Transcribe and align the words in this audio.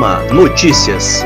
Notícias. 0.00 1.22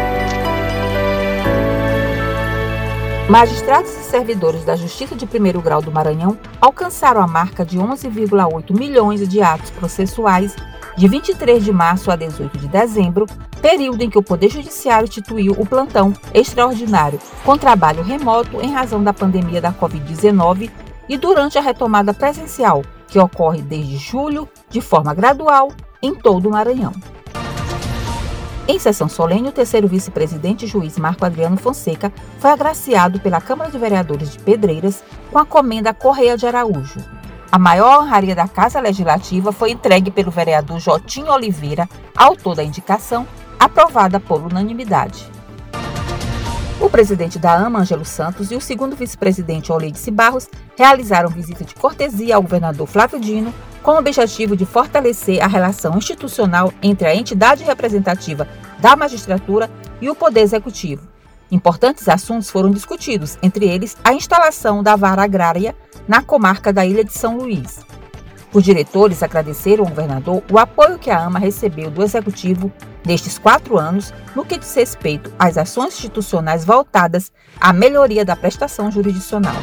Magistrados 3.29 3.89
e 3.93 4.03
servidores 4.03 4.65
da 4.65 4.75
Justiça 4.75 5.15
de 5.15 5.27
Primeiro 5.27 5.63
Grau 5.63 5.81
do 5.81 5.93
Maranhão 5.93 6.37
alcançaram 6.61 7.21
a 7.21 7.27
marca 7.29 7.65
de 7.65 7.79
11,8 7.79 8.77
milhões 8.77 9.29
de 9.29 9.41
atos 9.41 9.71
processuais 9.71 10.57
de 10.97 11.07
23 11.07 11.65
de 11.65 11.71
março 11.71 12.11
a 12.11 12.17
18 12.17 12.59
de 12.59 12.67
dezembro, 12.67 13.27
período 13.63 14.03
em 14.03 14.11
que 14.11 14.19
o 14.19 14.23
Poder 14.25 14.51
Judiciário 14.51 15.07
instituiu 15.07 15.55
o 15.57 15.65
plantão 15.65 16.13
extraordinário 16.35 17.21
com 17.45 17.57
trabalho 17.57 18.03
remoto 18.03 18.61
em 18.61 18.73
razão 18.73 19.05
da 19.05 19.13
pandemia 19.13 19.61
da 19.61 19.73
Covid-19 19.73 20.69
e 21.09 21.17
durante 21.17 21.57
a 21.57 21.61
retomada 21.61 22.13
presencial, 22.13 22.83
que 23.07 23.21
ocorre 23.21 23.63
desde 23.63 23.99
julho, 23.99 24.49
de 24.69 24.81
forma 24.81 25.15
gradual, 25.15 25.71
em 26.03 26.13
todo 26.13 26.49
o 26.49 26.51
Maranhão. 26.51 26.93
Em 28.67 28.79
sessão 28.79 29.11
solene, 29.11 29.49
o 29.49 29.53
terceiro 29.53 29.87
vice-presidente 29.87 30.67
juiz 30.67 30.97
Marco 30.97 31.25
Adriano 31.25 31.59
Fonseca 31.59 32.11
foi 32.39 32.51
agraciado 32.51 33.21
pela 33.21 33.39
Câmara 33.39 33.71
de 33.71 33.77
Vereadores 33.77 34.31
de 34.31 34.39
Pedreiras 34.39 35.05
com 35.31 35.39
a 35.39 35.45
comenda 35.45 35.93
Correia 35.93 36.35
de 36.35 36.47
Araújo. 36.47 36.99
A 37.53 37.59
maior 37.59 38.01
honraria 38.03 38.35
da 38.35 38.49
Casa 38.49 38.81
Legislativa 38.81 39.53
foi 39.53 39.71
entregue 39.71 40.11
pelo 40.11 40.31
vereador 40.31 40.81
Jotinho 40.81 41.31
Oliveira, 41.31 41.87
autor 42.17 42.57
da 42.57 42.65
indicação, 42.65 43.29
aprovada 43.61 44.19
por 44.19 44.41
unanimidade. 44.41 45.31
O 46.81 46.89
presidente 46.89 47.39
da 47.39 47.55
AMA, 47.55 47.81
Ângelo 47.81 48.05
Santos, 48.05 48.51
e 48.51 48.57
o 48.57 48.61
segundo 48.63 48.97
vice-presidente, 48.97 49.71
Oleidice 49.71 50.11
Barros, 50.11 50.49
realizaram 50.77 51.29
visita 51.29 51.65
de 51.65 51.75
cortesia 51.75 52.37
ao 52.37 52.43
governador 52.43 52.87
Flávio 52.87 53.21
Dino 53.21 53.53
com 53.85 53.93
o 53.93 53.99
objetivo 53.99 54.57
de 54.57 54.65
fortalecer 54.65 55.45
a 55.45 55.47
relação 55.47 55.99
institucional 55.99 56.73
entre 56.83 57.07
a 57.07 57.15
entidade 57.15 57.63
representativa 57.63 58.49
da 58.79 58.97
magistratura 58.97 59.71
e 60.01 60.09
o 60.09 60.15
Poder 60.15 60.41
Executivo. 60.41 61.07
Importantes 61.53 62.09
assuntos 62.09 62.49
foram 62.49 62.71
discutidos, 62.71 63.39
entre 63.43 63.69
eles 63.69 63.95
a 64.03 64.15
instalação 64.15 64.83
da 64.83 64.97
vara 64.97 65.23
agrária 65.23 65.77
na 66.09 66.23
comarca 66.23 66.73
da 66.73 66.87
Ilha 66.87 67.05
de 67.05 67.13
São 67.13 67.37
Luís. 67.37 67.81
Os 68.55 68.65
diretores 68.65 69.23
agradeceram 69.23 69.85
ao 69.85 69.91
governador 69.91 70.43
o 70.51 70.59
apoio 70.59 70.99
que 70.99 71.11
a 71.11 71.21
AMA 71.21 71.39
recebeu 71.39 71.91
do 71.91 72.03
Executivo 72.03 72.73
nestes 73.05 73.39
quatro 73.39 73.77
anos 73.77 74.15
no 74.35 74.47
que 74.47 74.57
diz 74.57 74.75
respeito 74.75 75.31
às 75.39 75.59
ações 75.59 75.95
institucionais 75.95 76.65
voltadas 76.65 77.31
à 77.61 77.71
melhoria 77.71 78.25
da 78.25 78.35
prestação 78.35 78.91
jurisdicional. 78.91 79.57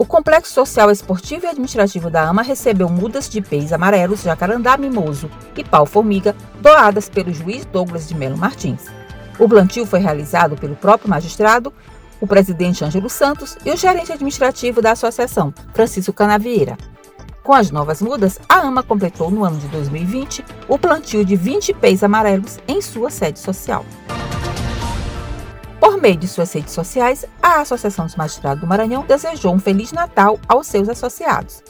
O 0.00 0.06
Complexo 0.06 0.54
Social 0.54 0.90
Esportivo 0.90 1.44
e 1.44 1.48
Administrativo 1.50 2.08
da 2.08 2.22
AMA 2.22 2.40
recebeu 2.40 2.88
mudas 2.88 3.28
de 3.28 3.42
peixes 3.42 3.70
amarelos, 3.70 4.22
jacarandá 4.22 4.74
mimoso 4.78 5.30
e 5.54 5.62
pau-formiga 5.62 6.34
doadas 6.58 7.06
pelo 7.06 7.30
juiz 7.34 7.66
Douglas 7.66 8.08
de 8.08 8.14
Melo 8.14 8.38
Martins. 8.38 8.86
O 9.38 9.46
plantio 9.46 9.84
foi 9.84 10.00
realizado 10.00 10.56
pelo 10.56 10.74
próprio 10.74 11.10
magistrado, 11.10 11.70
o 12.18 12.26
presidente 12.26 12.82
Ângelo 12.82 13.10
Santos 13.10 13.58
e 13.62 13.70
o 13.70 13.76
gerente 13.76 14.10
administrativo 14.10 14.80
da 14.80 14.92
associação, 14.92 15.52
Francisco 15.74 16.14
Canavieira. 16.14 16.78
Com 17.42 17.52
as 17.52 17.70
novas 17.70 18.00
mudas, 18.00 18.38
a 18.48 18.60
AMA 18.60 18.82
completou 18.82 19.30
no 19.30 19.44
ano 19.44 19.58
de 19.58 19.68
2020 19.68 20.42
o 20.66 20.78
plantio 20.78 21.22
de 21.26 21.36
20 21.36 21.74
peixes 21.74 22.02
amarelos 22.02 22.58
em 22.66 22.80
sua 22.80 23.10
sede 23.10 23.38
social. 23.38 23.84
Meio 26.00 26.16
de 26.16 26.26
suas 26.26 26.50
redes 26.54 26.72
sociais, 26.72 27.26
a 27.42 27.60
Associação 27.60 28.06
dos 28.06 28.16
Magistrados 28.16 28.62
do 28.62 28.66
Maranhão 28.66 29.04
desejou 29.06 29.54
um 29.54 29.58
Feliz 29.58 29.92
Natal 29.92 30.40
aos 30.48 30.66
seus 30.66 30.88
associados. 30.88 31.62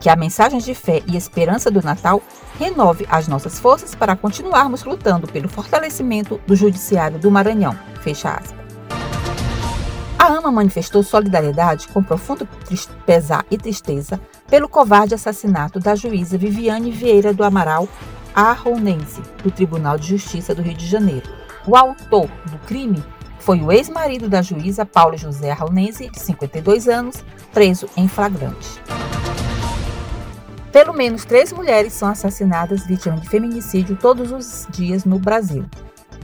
Que 0.00 0.08
a 0.08 0.16
mensagem 0.16 0.58
de 0.58 0.74
fé 0.74 1.00
e 1.06 1.16
esperança 1.16 1.70
do 1.70 1.80
Natal 1.80 2.20
renove 2.58 3.06
as 3.08 3.28
nossas 3.28 3.60
forças 3.60 3.94
para 3.94 4.16
continuarmos 4.16 4.82
lutando 4.82 5.28
pelo 5.28 5.48
fortalecimento 5.48 6.40
do 6.48 6.56
Judiciário 6.56 7.16
do 7.20 7.30
Maranhão. 7.30 7.78
Fecha 8.00 8.30
aspas. 8.30 8.58
A 10.18 10.26
AMA 10.26 10.50
manifestou 10.50 11.04
solidariedade 11.04 11.86
com 11.88 12.02
profundo 12.02 12.48
pesar 13.06 13.46
e 13.52 13.56
tristeza 13.56 14.20
pelo 14.48 14.68
covarde 14.68 15.14
assassinato 15.14 15.78
da 15.78 15.94
juíza 15.94 16.36
Viviane 16.36 16.90
Vieira 16.90 17.32
do 17.32 17.44
Amaral 17.44 17.88
Arronense, 18.34 19.22
do 19.44 19.50
Tribunal 19.50 19.96
de 19.96 20.08
Justiça 20.08 20.56
do 20.56 20.60
Rio 20.60 20.74
de 20.74 20.88
Janeiro. 20.88 21.30
O 21.68 21.76
autor 21.76 22.28
do 22.50 22.58
crime 22.66 23.00
foi 23.40 23.60
o 23.60 23.72
ex-marido 23.72 24.28
da 24.28 24.42
juíza 24.42 24.86
Paulo 24.86 25.16
José 25.16 25.50
Raunense, 25.50 26.08
de 26.08 26.20
52 26.20 26.88
anos, 26.88 27.24
preso 27.52 27.88
em 27.96 28.06
flagrante. 28.06 28.80
Pelo 30.70 30.92
menos 30.92 31.24
três 31.24 31.52
mulheres 31.52 31.92
são 31.92 32.08
assassinadas 32.08 32.86
vítimas 32.86 33.20
de 33.20 33.28
feminicídio 33.28 33.96
todos 33.96 34.30
os 34.30 34.68
dias 34.70 35.04
no 35.04 35.18
Brasil. 35.18 35.64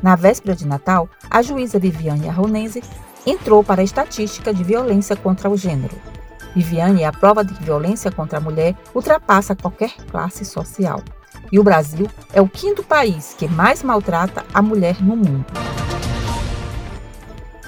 Na 0.02 0.14
véspera 0.14 0.54
de 0.54 0.66
Natal, 0.66 1.08
a 1.28 1.42
juíza 1.42 1.78
Viviane 1.78 2.28
Arronense 2.28 2.82
entrou 3.26 3.64
para 3.64 3.80
a 3.80 3.84
estatística 3.84 4.54
de 4.54 4.62
violência 4.62 5.16
contra 5.16 5.50
o 5.50 5.56
gênero. 5.56 5.96
Viviane 6.54 7.02
é 7.02 7.06
a 7.06 7.12
prova 7.12 7.44
de 7.44 7.54
que 7.54 7.64
violência 7.64 8.10
contra 8.10 8.38
a 8.38 8.40
mulher 8.40 8.74
ultrapassa 8.94 9.56
qualquer 9.56 9.94
classe 10.10 10.44
social. 10.44 11.02
E 11.50 11.58
o 11.58 11.64
Brasil 11.64 12.08
é 12.32 12.40
o 12.40 12.48
quinto 12.48 12.82
país 12.82 13.34
que 13.36 13.48
mais 13.48 13.82
maltrata 13.82 14.44
a 14.54 14.62
mulher 14.62 15.02
no 15.02 15.16
mundo. 15.16 15.65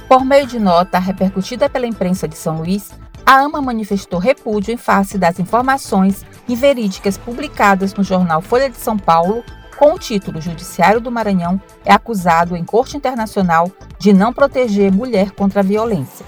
Por 0.08 0.24
meio 0.24 0.46
de 0.46 0.58
nota 0.58 0.98
repercutida 0.98 1.68
pela 1.68 1.86
imprensa 1.86 2.26
de 2.26 2.34
São 2.34 2.56
Luís, 2.56 2.90
a 3.26 3.40
AMA 3.42 3.60
manifestou 3.60 4.18
repúdio 4.18 4.72
em 4.72 4.78
face 4.78 5.18
das 5.18 5.38
informações 5.38 6.24
inverídicas 6.48 7.18
publicadas 7.18 7.92
no 7.92 8.02
jornal 8.02 8.40
Folha 8.40 8.70
de 8.70 8.78
São 8.78 8.96
Paulo 8.96 9.44
com 9.76 9.92
o 9.92 9.98
título 9.98 10.40
Judiciário 10.40 10.98
do 10.98 11.10
Maranhão 11.10 11.60
é 11.84 11.92
acusado 11.92 12.56
em 12.56 12.64
corte 12.64 12.96
internacional 12.96 13.70
de 13.98 14.14
não 14.14 14.32
proteger 14.32 14.90
mulher 14.90 15.32
contra 15.32 15.60
a 15.60 15.62
violência. 15.62 16.24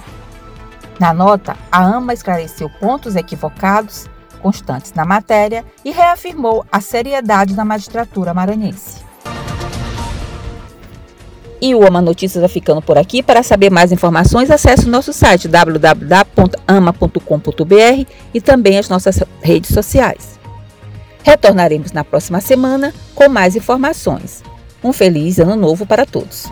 Na 1.00 1.14
nota, 1.14 1.56
a 1.72 1.82
AMA 1.82 2.12
esclareceu 2.12 2.68
pontos 2.68 3.16
equivocados 3.16 4.10
constantes 4.42 4.92
na 4.92 5.06
matéria 5.06 5.64
e 5.82 5.90
reafirmou 5.90 6.66
a 6.70 6.82
seriedade 6.82 7.54
da 7.54 7.64
magistratura 7.64 8.34
maranhense. 8.34 9.09
E 11.60 11.74
o 11.74 11.86
Ama 11.86 12.00
Notícias 12.00 12.40
vai 12.40 12.48
ficando 12.48 12.80
por 12.80 12.96
aqui. 12.96 13.22
Para 13.22 13.42
saber 13.42 13.70
mais 13.70 13.92
informações, 13.92 14.50
acesse 14.50 14.86
o 14.86 14.90
nosso 14.90 15.12
site 15.12 15.46
www.ama.com.br 15.46 18.10
e 18.32 18.40
também 18.40 18.78
as 18.78 18.88
nossas 18.88 19.22
redes 19.42 19.74
sociais. 19.74 20.40
Retornaremos 21.22 21.92
na 21.92 22.02
próxima 22.02 22.40
semana 22.40 22.94
com 23.14 23.28
mais 23.28 23.56
informações. 23.56 24.42
Um 24.82 24.92
feliz 24.92 25.38
ano 25.38 25.54
novo 25.54 25.84
para 25.84 26.06
todos. 26.06 26.50